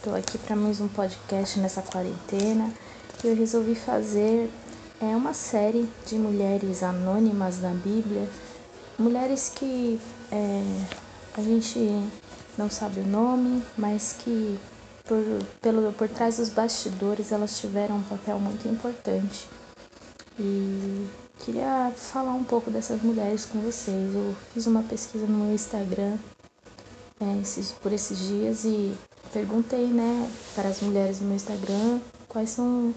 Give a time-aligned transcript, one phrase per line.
[0.00, 2.72] Estou aqui para mais um podcast nessa quarentena
[3.22, 4.50] e eu resolvi fazer
[4.98, 8.26] é, uma série de mulheres anônimas na Bíblia,
[8.98, 10.00] mulheres que
[10.32, 10.62] é,
[11.36, 11.78] a gente
[12.56, 14.58] não sabe o nome, mas que
[15.04, 15.22] por,
[15.60, 19.46] pelo, por trás dos bastidores elas tiveram um papel muito importante.
[20.38, 21.06] E
[21.40, 24.14] queria falar um pouco dessas mulheres com vocês.
[24.14, 26.16] Eu fiz uma pesquisa no Instagram
[27.20, 28.96] é, esses, por esses dias e
[29.32, 32.00] perguntei, né, para as mulheres do meu Instagram
[32.30, 32.94] quais são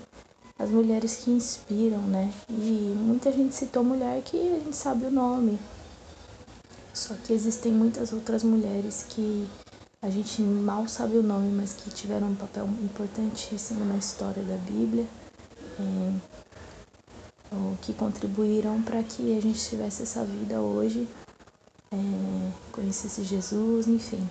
[0.57, 2.31] as mulheres que inspiram, né?
[2.47, 5.59] E muita gente citou mulher que a gente sabe o nome.
[6.93, 9.47] Só que existem muitas outras mulheres que
[10.01, 14.57] a gente mal sabe o nome, mas que tiveram um papel importantíssimo na história da
[14.57, 15.07] Bíblia,
[15.79, 16.33] é,
[17.81, 21.07] que contribuíram para que a gente tivesse essa vida hoje
[21.93, 24.27] é, conhecesse Jesus, enfim.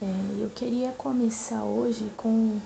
[0.00, 2.58] É, eu queria começar hoje com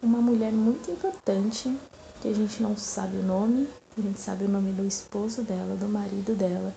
[0.00, 1.74] uma mulher muito importante,
[2.20, 5.74] que a gente não sabe o nome, a gente sabe o nome do esposo dela,
[5.74, 6.72] do marido dela,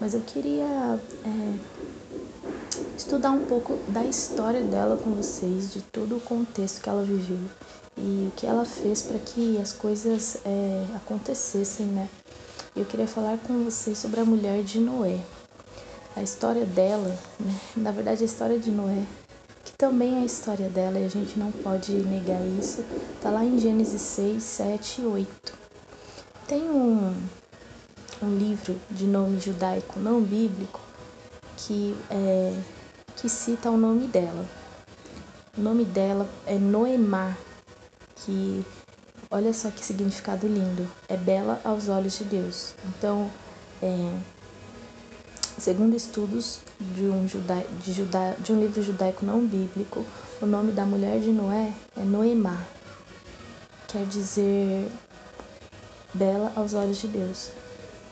[0.00, 1.58] mas eu queria é,
[2.96, 7.38] estudar um pouco da história dela com vocês, de todo o contexto que ela viveu
[7.96, 12.08] e o que ela fez para que as coisas é, acontecessem, né?
[12.74, 15.18] Eu queria falar com vocês sobre a mulher de Noé
[16.16, 17.60] a história dela, né?
[17.76, 19.04] na verdade a história de Noé,
[19.62, 22.82] que também é a história dela e a gente não pode negar isso,
[23.20, 25.54] tá lá em Gênesis 6, 7 e 8.
[26.48, 27.14] Tem um,
[28.22, 30.80] um livro de nome judaico não bíblico
[31.58, 32.58] que, é,
[33.16, 34.46] que cita o nome dela.
[35.56, 37.36] O nome dela é Noemá,
[38.16, 38.64] que
[39.30, 42.74] olha só que significado lindo, é bela aos olhos de Deus.
[42.86, 43.30] Então,
[43.82, 44.35] é,
[45.66, 50.06] Segundo estudos de um, juda, de, juda, de um livro judaico não bíblico,
[50.40, 52.64] o nome da mulher de Noé é Noemá,
[53.88, 54.88] quer dizer
[56.14, 57.50] bela aos olhos de Deus.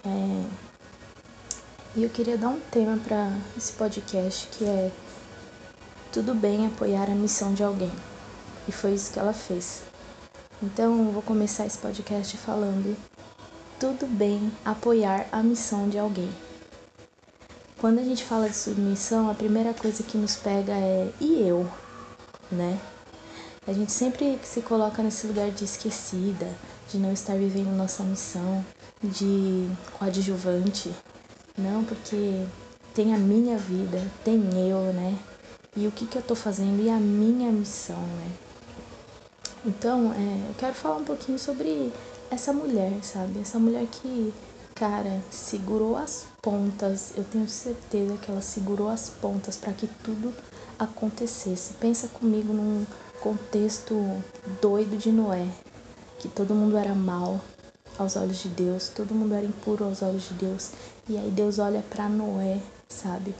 [0.04, 0.44] É,
[1.94, 4.90] e eu queria dar um tema para esse podcast que é
[6.12, 7.92] tudo bem apoiar a missão de alguém.
[8.66, 9.84] E foi isso que ela fez.
[10.60, 12.96] Então, eu vou começar esse podcast falando
[13.78, 16.32] tudo bem apoiar a missão de alguém.
[17.84, 21.70] Quando a gente fala de submissão, a primeira coisa que nos pega é e eu,
[22.50, 22.80] né?
[23.66, 26.48] A gente sempre se coloca nesse lugar de esquecida,
[26.88, 28.64] de não estar vivendo nossa missão,
[29.02, 29.68] de
[29.98, 30.94] coadjuvante.
[31.58, 32.46] Não, porque
[32.94, 35.18] tem a minha vida, tem eu, né?
[35.76, 38.32] E o que, que eu tô fazendo e a minha missão, né?
[39.62, 41.92] Então, é, eu quero falar um pouquinho sobre
[42.30, 43.40] essa mulher, sabe?
[43.40, 44.32] Essa mulher que
[44.74, 47.12] Cara, segurou as pontas.
[47.16, 50.34] Eu tenho certeza que ela segurou as pontas para que tudo
[50.76, 51.74] acontecesse.
[51.74, 52.84] Pensa comigo num
[53.20, 53.94] contexto
[54.60, 55.46] doido de Noé,
[56.18, 57.40] que todo mundo era mal
[57.96, 60.72] aos olhos de Deus, todo mundo era impuro aos olhos de Deus.
[61.08, 63.32] E aí Deus olha para Noé, sabe?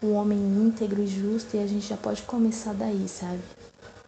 [0.00, 3.42] Um homem íntegro e justo e a gente já pode começar daí, sabe?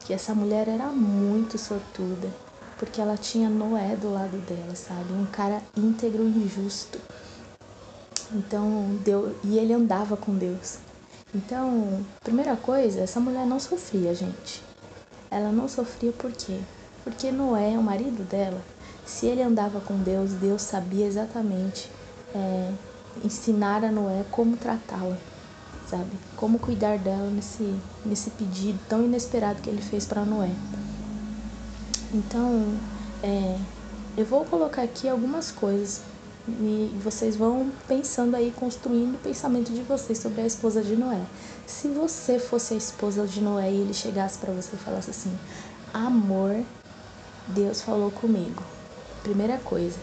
[0.07, 2.48] Que essa mulher era muito sortuda
[2.79, 5.13] porque ela tinha Noé do lado dela, sabe?
[5.13, 6.99] Um cara íntegro e justo.
[8.33, 10.79] Então, Deus, e ele andava com Deus.
[11.35, 14.63] Então, primeira coisa, essa mulher não sofria, gente.
[15.31, 16.59] Ela não sofria por quê?
[17.05, 18.63] Porque Noé, o marido dela,
[19.05, 21.91] se ele andava com Deus, Deus sabia exatamente
[22.35, 22.73] é,
[23.25, 25.17] ensinar a Noé como tratá-la,
[25.87, 26.19] sabe?
[26.37, 27.75] Como cuidar dela nesse,
[28.05, 30.51] nesse pedido tão inesperado que ele fez para Noé.
[32.13, 32.75] Então,
[33.23, 33.59] é,
[34.17, 36.01] eu vou colocar aqui algumas coisas
[36.49, 41.21] e vocês vão pensando aí, construindo o pensamento de vocês sobre a esposa de Noé.
[41.67, 45.39] Se você fosse a esposa de Noé e ele chegasse para você e falasse assim:
[45.93, 46.65] Amor,
[47.49, 48.63] Deus falou comigo.
[49.23, 49.99] Primeira coisa,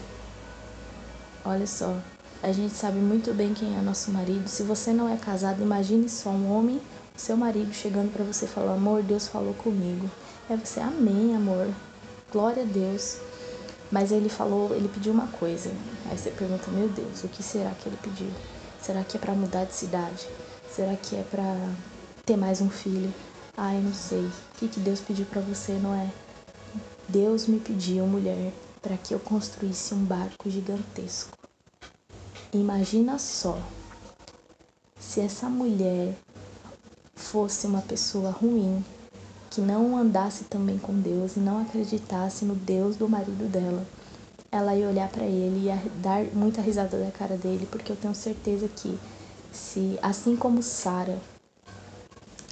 [1.43, 1.97] olha só,
[2.43, 4.47] a gente sabe muito bem quem é nosso marido.
[4.47, 6.79] Se você não é casado, imagine só um homem,
[7.15, 10.07] seu marido, chegando para você e falando: Amor, Deus falou comigo.
[10.47, 11.67] É você, Amém, amor
[12.35, 13.17] glória a Deus.
[13.89, 15.71] Mas ele falou, ele pediu uma coisa.
[16.09, 18.29] Aí você pergunta, meu Deus, o que será que ele pediu?
[18.81, 20.27] Será que é para mudar de cidade?
[20.69, 21.55] Será que é para
[22.25, 23.13] ter mais um filho?
[23.55, 24.25] Ai, não sei.
[24.25, 26.09] O que, que Deus pediu para você, não é?
[27.07, 28.51] Deus me pediu, mulher,
[28.81, 31.37] para que eu construísse um barco gigantesco.
[32.51, 33.57] Imagina só
[34.99, 36.13] se essa mulher
[37.15, 38.83] fosse uma pessoa ruim,
[39.55, 43.87] que não andasse também com Deus e não acreditasse no Deus do marido dela,
[44.51, 48.13] ela ia olhar para ele e dar muita risada da cara dele, porque eu tenho
[48.13, 48.99] certeza que
[49.53, 51.17] se assim como Sara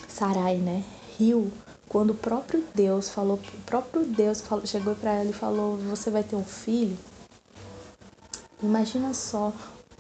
[0.08, 0.86] Sarai, né,
[1.18, 1.52] riu
[1.90, 6.10] quando o próprio Deus falou, o próprio Deus falou, chegou para ela e falou: "Você
[6.10, 6.98] vai ter um filho".
[8.62, 9.52] Imagina só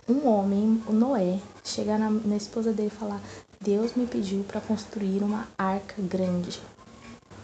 [0.07, 3.21] um homem, o Noé, chegar na, na esposa dele e falar:
[3.59, 6.61] "Deus me pediu para construir uma arca grande".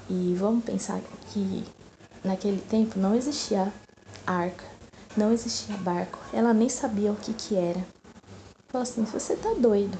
[0.10, 1.00] E vamos pensar
[1.32, 1.64] que
[2.24, 3.72] naquele tempo não existia
[4.26, 4.66] arca,
[5.16, 6.18] não existia barco.
[6.34, 7.86] Ela nem sabia o que que era.
[8.72, 9.98] Falou assim: "Você tá doido?"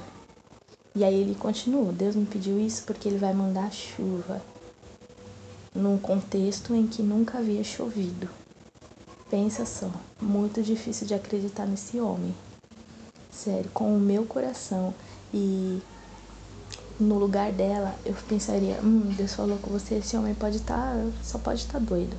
[0.96, 4.42] E aí ele continua: Deus me pediu isso porque ele vai mandar chuva
[5.74, 8.28] num contexto em que nunca havia chovido.
[9.30, 9.90] Pensa só,
[10.20, 12.34] muito difícil de acreditar nesse homem.
[13.30, 14.92] Sério, com o meu coração
[15.32, 15.80] e
[17.00, 21.10] no lugar dela, eu pensaria, hum, Deus falou com você, esse homem pode estar, tá,
[21.22, 22.16] só pode estar tá doido.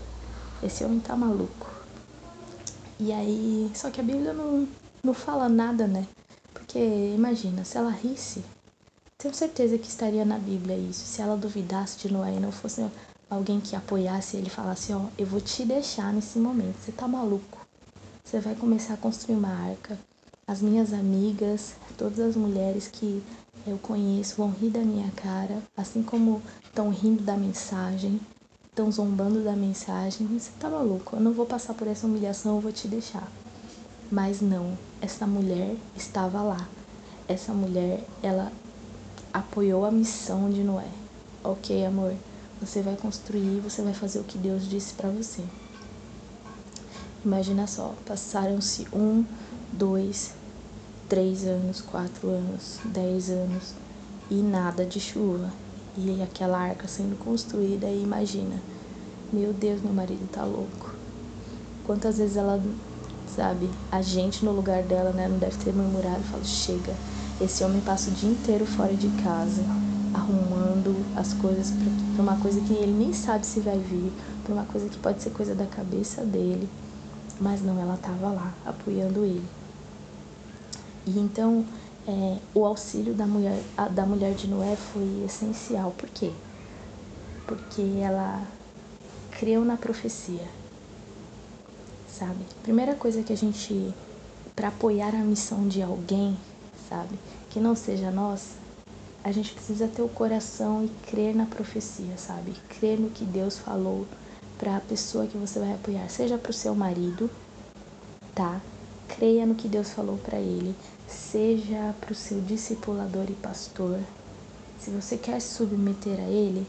[0.63, 1.69] Esse homem tá maluco.
[3.00, 4.68] E aí, só que a Bíblia não,
[5.04, 6.07] não fala nada, né?
[6.54, 6.80] Porque
[7.16, 8.44] imagina, se ela risse,
[9.19, 11.06] tenho certeza que estaria na Bíblia isso.
[11.06, 12.86] Se ela duvidasse de Noé e não fosse
[13.30, 17.60] alguém que apoiasse ele falasse: Ó, eu vou te deixar nesse momento, você tá maluco.
[18.25, 19.98] Você vai começar a construir uma arca.
[20.48, 23.24] As minhas amigas, todas as mulheres que
[23.65, 28.19] eu conheço vão rir da minha cara, assim como estão rindo da mensagem,
[28.69, 30.27] estão zombando da mensagem.
[30.27, 31.15] Você tá maluco?
[31.15, 33.27] Eu não vou passar por essa humilhação, eu vou te deixar.
[34.11, 36.67] Mas não, essa mulher estava lá.
[37.27, 38.51] Essa mulher, ela
[39.33, 40.89] apoiou a missão de Noé.
[41.43, 42.15] Ok, amor,
[42.59, 45.43] você vai construir, você vai fazer o que Deus disse para você.
[47.23, 49.23] Imagina só, passaram-se um,
[49.71, 50.33] dois,
[51.11, 53.73] três anos, quatro anos, dez anos
[54.29, 55.51] e nada de chuva.
[55.97, 58.55] E aquela arca sendo construída, e imagina,
[59.33, 60.95] meu Deus, meu marido tá louco.
[61.85, 62.63] Quantas vezes ela,
[63.27, 66.93] sabe, a gente no lugar dela, né, não deve ter murmurado falado, chega,
[67.41, 69.63] esse homem passa o dia inteiro fora de casa,
[70.13, 71.73] arrumando as coisas
[72.15, 74.13] para uma coisa que ele nem sabe se vai vir,
[74.45, 76.69] para uma coisa que pode ser coisa da cabeça dele.
[77.37, 79.60] Mas não, ela estava lá, apoiando ele.
[81.06, 81.65] E então,
[82.07, 83.59] é, o auxílio da mulher,
[83.92, 85.92] da mulher de Noé foi essencial.
[85.98, 86.31] Por quê?
[87.45, 88.45] Porque ela
[89.31, 90.48] creu na profecia.
[92.07, 92.45] Sabe?
[92.62, 93.94] Primeira coisa que a gente,
[94.56, 96.38] para apoiar a missão de alguém,
[96.88, 97.18] sabe?
[97.50, 98.57] Que não seja nós,
[99.24, 102.54] a gente precisa ter o coração e crer na profecia, sabe?
[102.69, 104.07] Crer no que Deus falou
[104.57, 107.30] para a pessoa que você vai apoiar, seja para o seu marido,
[108.36, 108.62] tá?
[109.15, 110.75] Creia no que Deus falou para ele,
[111.07, 113.99] seja para o seu discipulador e pastor.
[114.79, 116.65] Se você quer submeter a ele,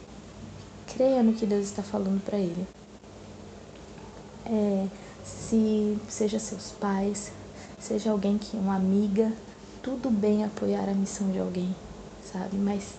[0.94, 2.66] creia no que Deus está falando para ele.
[4.44, 4.86] É,
[5.24, 7.32] se seja seus pais,
[7.78, 9.32] seja alguém que uma amiga,
[9.82, 11.74] tudo bem apoiar a missão de alguém,
[12.32, 12.56] sabe?
[12.56, 12.94] Mas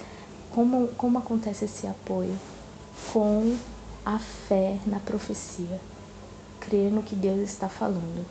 [0.51, 2.35] como, como acontece esse apoio?
[3.11, 3.57] Com
[4.05, 5.79] a fé na profecia,
[6.59, 8.25] crer no que Deus está falando.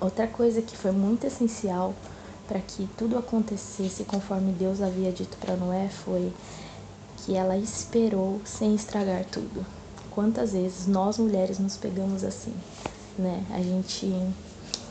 [0.00, 1.94] Outra coisa que foi muito essencial
[2.48, 6.32] para que tudo acontecesse conforme Deus havia dito para Noé foi
[7.18, 9.64] que ela esperou sem estragar tudo.
[10.10, 12.54] Quantas vezes nós mulheres nos pegamos assim,
[13.18, 13.44] né?
[13.50, 14.10] A gente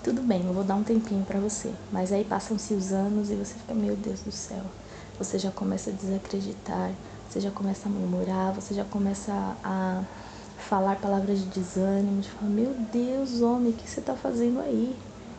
[0.03, 1.73] tudo bem, eu vou dar um tempinho para você.
[1.91, 4.63] Mas aí passam-se os anos e você fica, meu Deus do céu.
[5.17, 6.91] Você já começa a desacreditar,
[7.27, 10.03] você já começa a murmurar, você já começa a
[10.69, 14.95] falar palavras de desânimo, de falar, meu Deus, homem, o que você tá fazendo aí?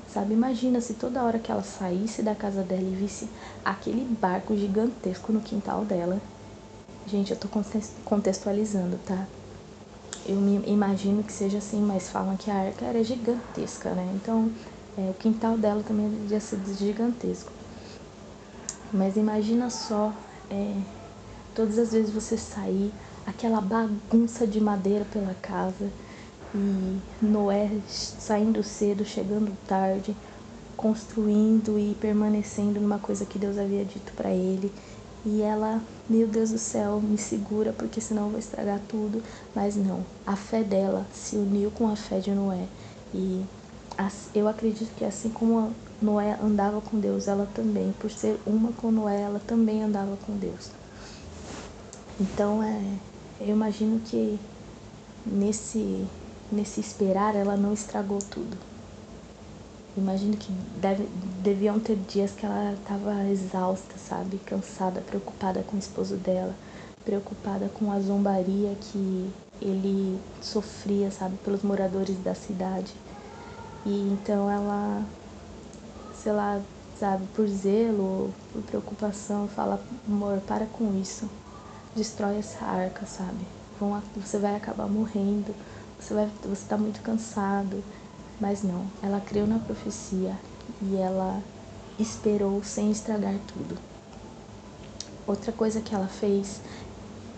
[0.09, 3.31] Sabe, imagina se toda hora que ela saísse da casa dela e visse
[3.65, 6.21] aquele barco gigantesco no quintal dela.
[7.07, 7.49] Gente, eu tô
[8.05, 9.29] contextualizando, tá?
[10.27, 14.13] eu me imagino que seja assim, mas falam que a arca era gigantesca, né?
[14.15, 14.53] Então,
[14.97, 17.53] é, o quintal dela também devia ser gigantesco.
[18.93, 20.13] Mas imagina só,
[20.51, 20.75] é,
[21.55, 22.93] todas as vezes você sair,
[23.27, 25.91] aquela bagunça de madeira pela casa,
[26.55, 30.17] e Noé saindo cedo, chegando tarde,
[30.77, 34.73] construindo e permanecendo numa coisa que Deus havia dito para ele.
[35.25, 39.23] E ela, meu Deus do céu, me segura porque senão eu vou estragar tudo.
[39.55, 42.67] Mas não, a fé dela se uniu com a fé de Noé.
[43.13, 43.45] E
[44.35, 48.91] eu acredito que assim como Noé andava com Deus, ela também, por ser uma com
[48.91, 50.71] Noé, ela também andava com Deus.
[52.19, 52.99] Então, é,
[53.41, 54.39] eu imagino que
[55.25, 56.07] nesse,
[56.53, 58.57] nesse esperar ela não estragou tudo.
[59.97, 61.05] Imagino que deve,
[61.43, 64.39] deviam ter dias que ela estava exausta, sabe?
[64.39, 66.55] Cansada, preocupada com o esposo dela,
[67.05, 71.37] preocupada com a zombaria que ele sofria, sabe?
[71.39, 72.95] Pelos moradores da cidade.
[73.85, 75.05] E então ela,
[76.13, 76.63] sei lá,
[76.95, 81.40] sabe, por zelo, por preocupação, fala, amor, para com isso.
[81.95, 83.47] Destrói essa arca, sabe?
[83.79, 85.55] Vão, você vai acabar morrendo,
[85.99, 87.83] você vai, você tá muito cansado.
[88.41, 90.35] Mas não, ela creu na profecia
[90.81, 91.43] e ela
[91.99, 93.77] esperou sem estragar tudo.
[95.27, 96.63] Outra coisa que ela fez,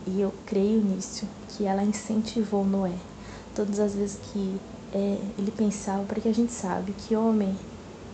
[0.06, 2.96] e eu creio nisso, que ela incentivou Noé.
[3.54, 4.60] Todas as vezes que
[4.92, 7.58] é, ele pensava, porque a gente sabe que homem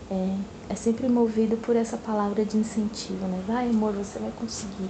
[0.09, 0.37] é,
[0.69, 3.43] é sempre movido por essa palavra de incentivo, né?
[3.45, 4.89] Vai, amor, você vai conseguir.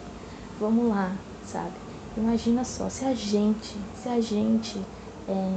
[0.60, 1.18] Vamos lá,
[1.51, 1.74] sabe?
[2.18, 4.79] Imagina só, se a gente, se a gente
[5.27, 5.53] é,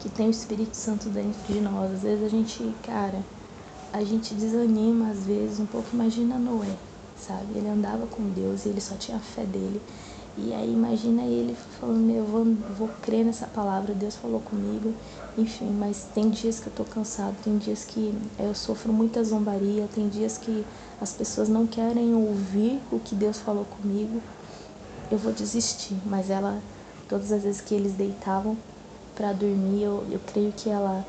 [0.00, 3.20] que tem o Espírito Santo dentro de nós, às vezes a gente, cara,
[3.92, 5.88] a gente desanima às vezes um pouco.
[5.92, 6.76] Imagina Noé,
[7.16, 7.56] sabe?
[7.56, 9.80] Ele andava com Deus e ele só tinha a fé dele.
[10.38, 12.44] E aí imagina ele falando, meu, eu vou,
[12.76, 14.92] vou crer nessa palavra, Deus falou comigo,
[15.38, 19.88] enfim, mas tem dias que eu tô cansado, tem dias que eu sofro muita zombaria,
[19.94, 20.66] tem dias que
[21.00, 24.22] as pessoas não querem ouvir o que Deus falou comigo,
[25.10, 25.96] eu vou desistir.
[26.04, 26.60] Mas ela,
[27.08, 28.58] todas as vezes que eles deitavam
[29.14, 31.02] para dormir, eu, eu creio que ela,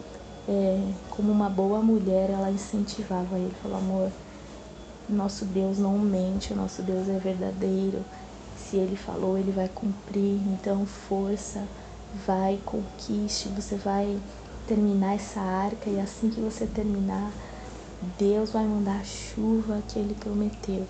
[0.47, 0.79] é,
[1.09, 4.11] como uma boa mulher, ela incentivava ele, falou, amor,
[5.09, 8.05] nosso Deus não mente, o nosso Deus é verdadeiro
[8.69, 10.41] se ele falou, ele vai cumprir.
[10.47, 11.65] Então, força,
[12.25, 13.49] vai, conquiste.
[13.49, 14.19] Você vai
[14.67, 17.31] terminar essa arca e assim que você terminar,
[18.17, 20.85] Deus vai mandar a chuva que ele prometeu.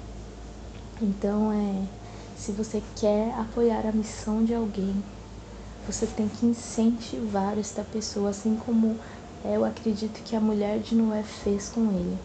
[1.02, 1.84] Então, é,
[2.36, 5.04] se você quer apoiar a missão de alguém,
[5.86, 8.98] você tem que incentivar esta pessoa, assim como
[9.46, 12.18] eu acredito que a mulher de Noé fez com ele.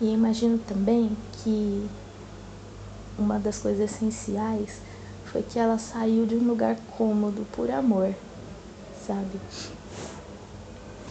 [0.00, 1.88] E imagino também que
[3.18, 4.80] uma das coisas essenciais
[5.24, 8.14] foi que ela saiu de um lugar cômodo por amor,
[9.06, 9.40] sabe?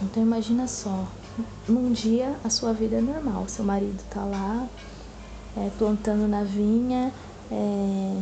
[0.02, 1.08] Então imagina só,
[1.68, 4.68] num dia a sua vida é normal, seu marido tá lá
[5.58, 7.12] é, plantando na vinha,
[7.52, 8.22] é,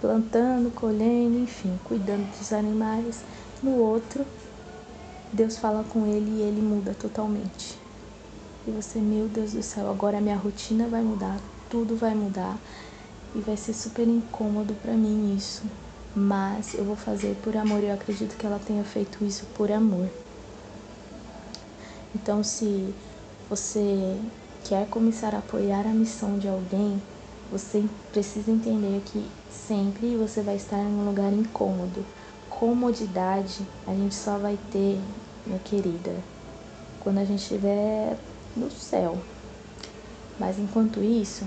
[0.00, 3.22] plantando, colhendo, enfim, cuidando dos animais.
[3.62, 4.26] No outro,
[5.32, 7.78] Deus fala com ele e ele muda totalmente.
[8.66, 11.38] E você, meu Deus do céu, agora a minha rotina vai mudar,
[11.72, 12.58] tudo vai mudar
[13.34, 15.62] e vai ser super incômodo para mim isso.
[16.14, 19.72] Mas eu vou fazer por amor e eu acredito que ela tenha feito isso por
[19.72, 20.06] amor.
[22.14, 22.94] Então, se
[23.48, 24.18] você
[24.64, 27.00] quer começar a apoiar a missão de alguém,
[27.50, 32.04] você precisa entender que sempre você vai estar em um lugar incômodo.
[32.50, 35.00] Comodidade a gente só vai ter,
[35.46, 36.12] minha querida,
[37.00, 38.18] quando a gente estiver
[38.54, 39.16] no céu.
[40.38, 41.46] Mas enquanto isso,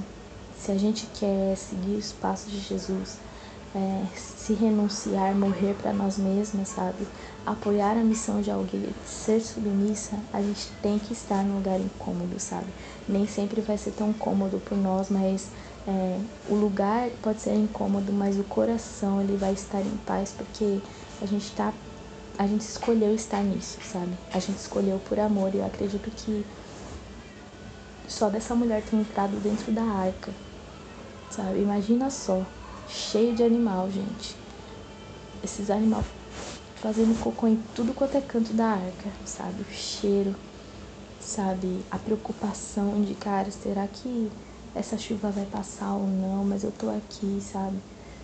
[0.65, 3.19] se a gente quer seguir os passos de Jesus,
[3.75, 7.07] é, se renunciar, morrer para nós mesmos, sabe?
[7.45, 12.39] Apoiar a missão de alguém, ser submissa, a gente tem que estar num lugar incômodo,
[12.39, 12.65] sabe?
[13.07, 15.49] Nem sempre vai ser tão cômodo por nós, mas
[15.87, 16.19] é,
[16.49, 20.79] o lugar pode ser incômodo, mas o coração ele vai estar em paz porque
[21.21, 21.71] a gente tá,
[22.39, 24.17] a gente escolheu estar nisso, sabe?
[24.33, 26.43] A gente escolheu por amor e eu acredito que
[28.07, 30.31] só dessa mulher ter entrado dentro da arca
[31.35, 31.59] sabe?
[31.59, 32.45] Imagina só,
[32.87, 34.35] cheio de animal, gente.
[35.43, 36.05] Esses animais
[36.77, 39.61] fazendo cocô em tudo quanto é canto da arca, sabe?
[39.61, 40.35] O cheiro,
[41.19, 41.83] sabe?
[41.91, 44.31] A preocupação de, cara, será que
[44.73, 46.43] essa chuva vai passar ou não?
[46.45, 47.77] Mas eu tô aqui, sabe?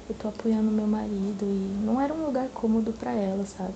[0.10, 3.74] Eu tô apoiando meu marido e não era um lugar cômodo para ela, sabe?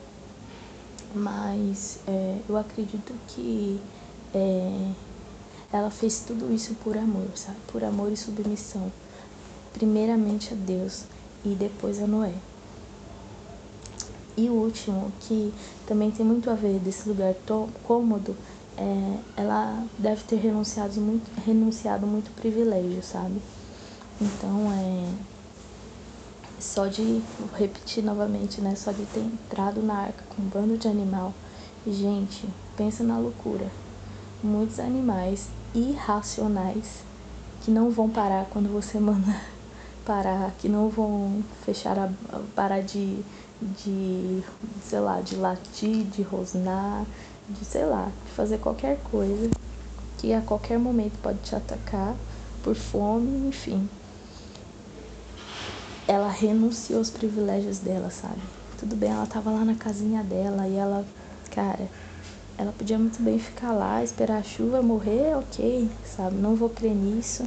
[1.13, 3.79] Mas é, eu acredito que
[4.33, 4.91] é,
[5.71, 7.57] ela fez tudo isso por amor, sabe?
[7.67, 8.91] Por amor e submissão
[9.75, 11.03] primeiramente a Deus
[11.43, 12.33] e depois a Noé.
[14.37, 15.53] E o último, que
[15.85, 17.35] também tem muito a ver desse lugar
[17.83, 18.35] cômodo,
[18.77, 23.41] é, ela deve ter renunciado muito, renunciado muito privilégio, sabe?
[24.21, 25.13] Então, é
[26.59, 27.21] só de,
[27.57, 28.75] repetir novamente, né?
[28.75, 31.33] Só de ter entrado na arca com um bando de animal.
[31.85, 33.69] Gente, pensa na loucura.
[34.43, 37.03] Muitos animais irracionais
[37.61, 39.54] que não vão parar quando você manda
[40.05, 42.09] parar, que não vão fechar a,
[42.55, 43.19] parar de,
[43.61, 44.43] de,
[44.83, 47.05] sei lá, de latir, de rosnar,
[47.49, 49.49] de, sei lá, de fazer qualquer coisa
[50.17, 52.15] que a qualquer momento pode te atacar
[52.63, 53.89] por fome, enfim.
[56.07, 58.41] Ela renunciou aos privilégios dela, sabe?
[58.79, 61.05] Tudo bem, ela tava lá na casinha dela e ela,
[61.51, 61.89] cara,
[62.57, 66.35] ela podia muito bem ficar lá, esperar a chuva morrer, ok, sabe?
[66.35, 67.43] Não vou crer nisso,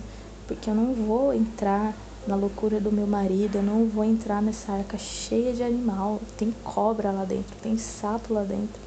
[0.47, 1.95] porque eu não vou entrar
[2.29, 6.53] na loucura do meu marido, eu não vou entrar nessa arca cheia de animal, tem
[6.63, 8.81] cobra lá dentro, tem sapo lá dentro.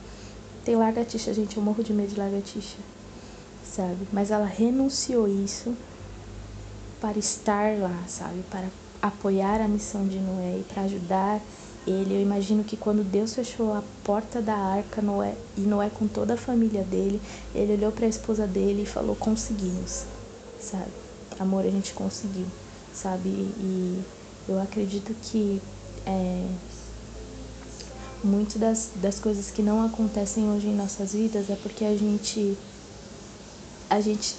[0.64, 2.78] Tem lagartixa, gente, eu morro de medo de lagartixa,
[3.64, 4.08] sabe?
[4.14, 5.76] Mas ela renunciou isso
[7.00, 8.44] para estar lá, sabe?
[8.44, 8.70] Para
[9.02, 11.42] apoiar a missão de Noé e para ajudar
[11.88, 12.14] ele.
[12.14, 16.36] Eu imagino que quando Deus fechou a porta da arca, Noé e Noé com toda
[16.36, 17.20] a família dele,
[17.56, 20.04] ele olhou para a esposa dele e falou: "Conseguimos",
[20.60, 20.92] sabe?
[21.40, 22.46] Amor, a gente conseguiu,
[23.02, 23.30] sabe?
[23.30, 24.04] E
[24.48, 25.62] eu acredito que
[26.06, 26.46] é,
[28.24, 32.58] muito das, das coisas que não acontecem hoje em nossas vidas é porque a gente
[33.90, 34.36] a gente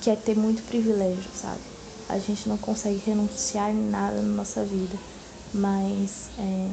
[0.00, 1.60] quer ter muito privilégio, sabe?
[2.08, 4.98] A gente não consegue renunciar em nada na nossa vida,
[5.54, 6.68] mas é,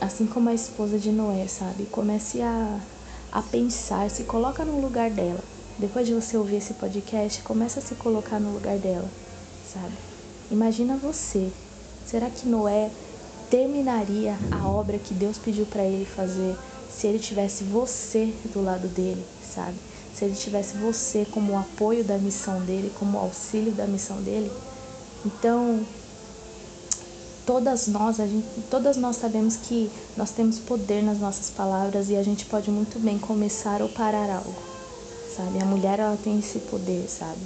[0.00, 1.84] assim como a esposa de Noé, sabe?
[1.86, 2.80] Comece a,
[3.32, 5.42] a pensar, se coloca no lugar dela.
[5.78, 9.08] Depois de você ouvir esse podcast, comece a se colocar no lugar dela,
[9.64, 10.07] sabe?
[10.50, 11.50] Imagina você.
[12.06, 12.90] Será que Noé
[13.50, 16.56] terminaria a obra que Deus pediu para ele fazer
[16.90, 19.76] se ele tivesse você do lado dele, sabe?
[20.14, 24.50] Se ele tivesse você como apoio da missão dele, como auxílio da missão dele.
[25.24, 25.84] Então,
[27.46, 32.16] todas nós, a gente, todas nós sabemos que nós temos poder nas nossas palavras e
[32.16, 34.62] a gente pode muito bem começar ou parar algo,
[35.36, 35.62] sabe?
[35.62, 37.40] A mulher ela tem esse poder, sabe?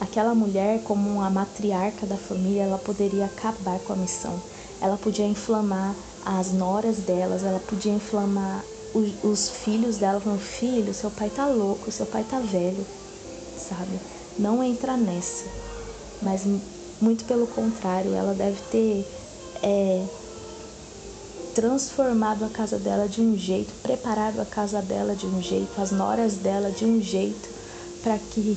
[0.00, 4.40] Aquela mulher, como uma matriarca da família, ela poderia acabar com a missão.
[4.80, 8.64] Ela podia inflamar as noras delas, ela podia inflamar
[8.94, 12.84] os, os filhos dela, falando: Filho, seu pai tá louco, seu pai tá velho,
[13.58, 14.00] sabe?
[14.38, 15.44] Não entra nessa.
[16.22, 16.46] Mas,
[16.98, 19.06] muito pelo contrário, ela deve ter
[19.62, 20.06] é,
[21.54, 25.90] transformado a casa dela de um jeito, preparado a casa dela de um jeito, as
[25.90, 27.59] noras dela de um jeito
[28.02, 28.56] para que,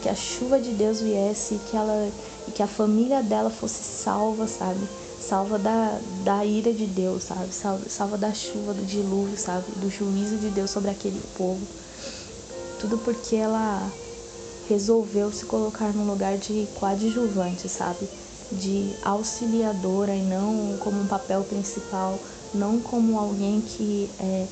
[0.00, 2.10] que a chuva de Deus viesse e que, ela,
[2.48, 4.80] e que a família dela fosse salva, sabe?
[5.20, 7.54] Salva da, da ira de Deus, sabe?
[7.54, 9.64] Salva, salva da chuva, do dilúvio, sabe?
[9.76, 11.60] Do juízo de Deus sobre aquele povo.
[12.80, 13.90] Tudo porque ela
[14.68, 18.08] resolveu se colocar no lugar de coadjuvante, sabe?
[18.50, 22.18] De auxiliadora e não como um papel principal,
[22.54, 24.46] não como alguém que é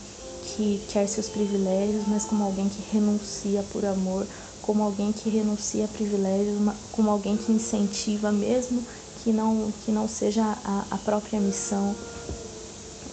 [0.56, 4.26] que quer seus privilégios, mas como alguém que renuncia por amor,
[4.62, 6.58] como alguém que renuncia a privilégios,
[6.92, 8.84] como alguém que incentiva mesmo
[9.16, 11.94] que não que não seja a, a própria missão,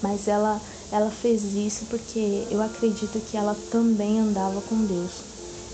[0.01, 5.23] mas ela ela fez isso porque eu acredito que ela também andava com Deus.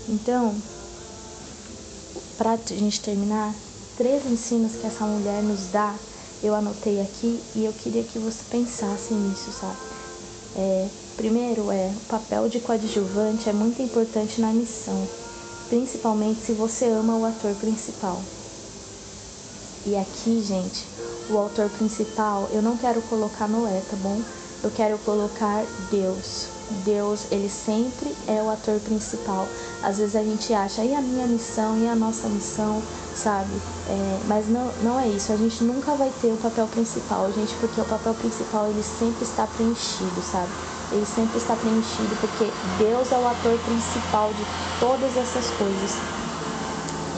[0.08, 0.56] Então,
[2.36, 3.54] para a gente terminar,
[3.96, 5.96] três ensinos que essa mulher nos dá,
[6.42, 9.91] eu anotei aqui e eu queria que você pensasse nisso, sabe?
[10.54, 15.06] É, Primeiro é, o papel de coadjuvante é muito importante na missão,
[15.68, 18.20] principalmente se você ama o ator principal.
[19.84, 20.86] E aqui, gente,
[21.30, 24.20] o autor principal, eu não quero colocar Noé, tá bom?
[24.62, 26.46] Eu quero colocar Deus.
[26.84, 29.46] Deus, ele sempre é o ator principal.
[29.82, 32.82] Às vezes a gente acha, e a minha missão, e a nossa missão,
[33.14, 33.50] sabe?
[33.88, 35.32] É, mas não, não é isso.
[35.32, 39.24] A gente nunca vai ter o papel principal, gente, porque o papel principal ele sempre
[39.24, 40.50] está preenchido, sabe?
[40.92, 44.44] ele sempre está preenchido, porque Deus é o ator principal de
[44.78, 45.96] todas essas coisas.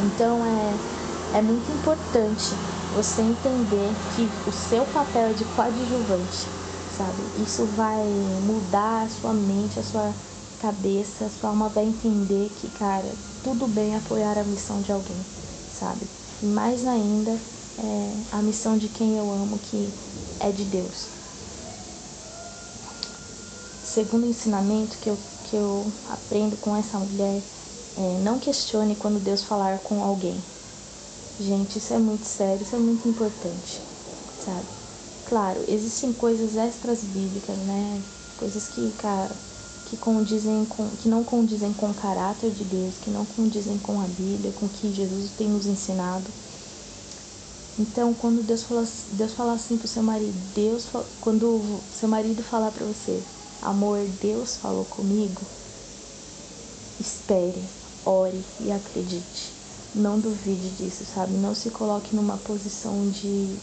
[0.04, 2.54] Então é, é muito importante
[2.94, 6.46] você entender que o seu papel é de coadjuvante,
[6.96, 7.22] sabe?
[7.42, 8.04] Isso vai
[8.46, 10.12] mudar a sua mente, a sua
[10.60, 15.24] cabeça, a sua alma vai entender que, cara, tudo bem apoiar a missão de alguém,
[15.70, 16.06] sabe?
[16.42, 17.32] E mais ainda,
[17.78, 19.92] é a missão de quem eu amo, que
[20.40, 21.24] é de Deus
[23.94, 27.40] segundo ensinamento que eu, que eu aprendo com essa mulher
[27.96, 30.42] é não questione quando Deus falar com alguém.
[31.38, 33.80] Gente, isso é muito sério, isso é muito importante,
[34.44, 34.83] sabe?
[35.28, 38.02] Claro, existem coisas extras bíblicas, né?
[38.38, 39.30] Coisas que, cara,
[39.86, 44.00] que condizem com, que não condizem com o caráter de Deus, que não condizem com
[44.00, 46.26] a Bíblia, com o que Jesus tem nos ensinado.
[47.78, 50.86] Então, quando Deus fala, Deus fala assim pro seu marido, Deus,
[51.20, 53.20] quando seu marido falar para você,
[53.64, 55.40] Amor, Deus falou comigo.
[57.00, 57.64] Espere,
[58.04, 59.54] ore e acredite.
[59.94, 61.32] Não duvide disso, sabe?
[61.32, 63.56] Não se coloque numa posição de.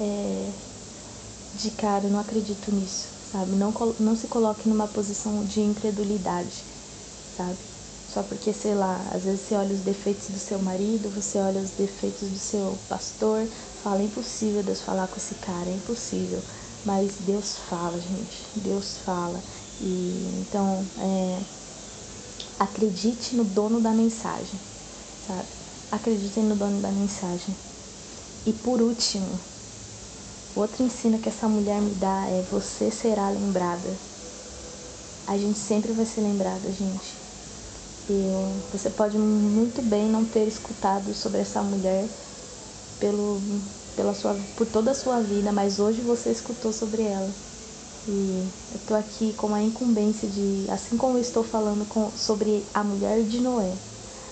[0.00, 0.50] É,
[1.54, 3.52] de cara, não acredito nisso, sabe?
[3.52, 6.64] Não, não se coloque numa posição de incredulidade,
[7.36, 7.58] sabe?
[8.12, 11.60] Só porque, sei lá, às vezes você olha os defeitos do seu marido, você olha
[11.60, 13.46] os defeitos do seu pastor,
[13.82, 16.40] fala, é impossível Deus falar com esse cara, é impossível.
[16.84, 18.46] Mas Deus fala, gente.
[18.56, 19.40] Deus fala.
[19.80, 21.42] E então, é,
[22.58, 24.58] acredite no dono da mensagem,
[25.26, 25.48] sabe?
[25.90, 27.56] Acreditem no dono da mensagem.
[28.46, 29.40] E por último,
[30.56, 33.88] outro ensino que essa mulher me dá é: você será lembrada.
[35.26, 37.14] a gente sempre vai ser lembrada, gente.
[38.08, 38.30] E
[38.70, 42.06] você pode muito bem não ter escutado sobre essa mulher
[43.00, 43.40] pelo,
[43.96, 47.30] pela sua, por toda a sua vida, mas hoje você escutou sobre ela.
[48.06, 52.66] E eu tô aqui com a incumbência de, assim como eu estou falando com, sobre
[52.74, 53.72] a mulher de Noé,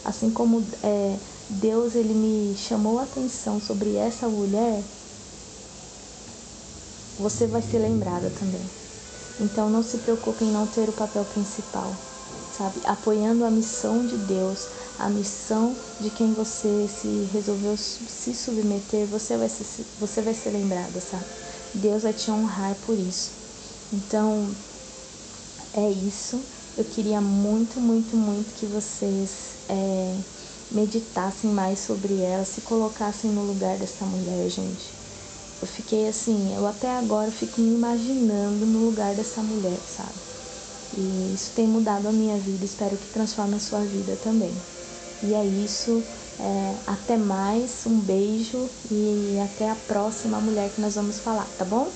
[0.05, 1.17] assim como é,
[1.49, 4.83] Deus ele me chamou a atenção sobre essa mulher,
[7.23, 8.61] você vai ser lembrada também.
[9.41, 11.91] Então não se preocupe em não ter o papel principal,
[12.57, 12.81] sabe?
[12.85, 14.67] Apoiando a missão de Deus,
[14.99, 20.51] a missão de quem você se resolveu se submeter, você vai ser, você vai ser
[20.51, 21.25] lembrada, sabe?
[21.75, 23.31] Deus vai te honrar por isso.
[23.93, 24.49] Então,
[25.75, 26.41] é isso.
[26.77, 29.31] Eu queria muito, muito, muito que vocês
[29.69, 30.17] é,
[30.71, 35.02] meditassem mais sobre ela, se colocassem no lugar dessa mulher, gente.
[35.63, 40.13] Eu fiquei assim, eu até agora fico me imaginando no lugar dessa mulher, sabe?
[40.99, 44.53] E isso tem mudado a minha vida, espero que transforme a sua vida também.
[45.23, 46.03] E é isso.
[46.41, 51.65] É, até mais, um beijo e até a próxima mulher que nós vamos falar, tá
[51.65, 51.89] bom?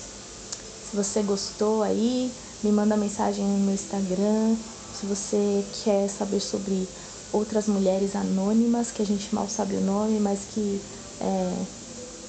[0.89, 2.31] Se você gostou aí,
[2.63, 4.55] me manda mensagem no meu Instagram.
[4.95, 6.89] Se você quer saber sobre
[7.33, 10.81] outras mulheres anônimas, que a gente mal sabe o nome, mas que
[11.21, 11.53] é,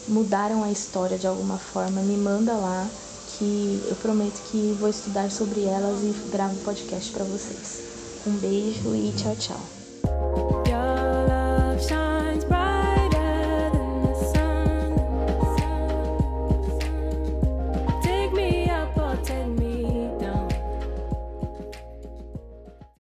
[0.08, 2.88] mudaram a história de alguma forma, me manda lá
[3.38, 7.82] que eu prometo que vou estudar sobre elas e gravo um podcast para vocês.
[8.26, 10.57] Um beijo e tchau, tchau.